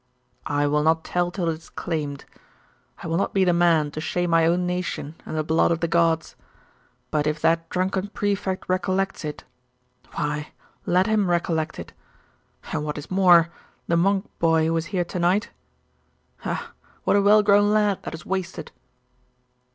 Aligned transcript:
'I 0.47 0.65
will 0.65 0.81
not 0.81 1.03
tell 1.03 1.29
till 1.29 1.47
it 1.49 1.59
is 1.59 1.69
claimed. 1.69 2.25
I 3.03 3.07
will 3.07 3.17
not 3.17 3.35
be 3.35 3.45
the 3.45 3.53
man 3.53 3.91
to 3.91 4.01
shame 4.01 4.31
my 4.31 4.47
own 4.47 4.65
nation 4.65 5.13
and 5.27 5.37
the 5.37 5.43
blood 5.43 5.69
of 5.69 5.79
the 5.79 5.87
gods. 5.87 6.35
But 7.11 7.27
if 7.27 7.39
that 7.41 7.69
drunken 7.69 8.07
Prefect 8.07 8.67
recollects 8.67 9.23
it 9.23 9.43
why 10.13 10.53
let 10.87 11.05
him 11.05 11.29
recollect 11.29 11.77
it. 11.77 11.93
And 12.73 12.83
what 12.83 12.97
is 12.97 13.11
more, 13.11 13.49
the 13.85 13.95
monk 13.95 14.27
boy 14.39 14.65
who 14.65 14.73
was 14.73 14.87
here 14.87 15.05
to 15.05 15.19
night' 15.19 15.51
'Ah, 16.45 16.71
what 17.03 17.15
a 17.15 17.21
well 17.21 17.43
grown 17.43 17.69
lad 17.71 18.01
that 18.01 18.15
is 18.15 18.25
wasted! 18.25 18.71